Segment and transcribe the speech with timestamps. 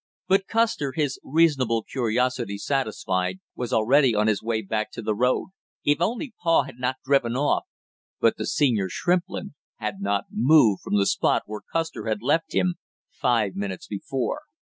[0.27, 5.49] But Custer, his reasonable curiosity satisfied, was already on his way back to the road.
[5.83, 7.65] "If only pa has not driven off!"
[8.19, 12.77] But the senior Shrimplin had not moved from the spot where Custer had left him
[13.11, 14.39] five minutes before.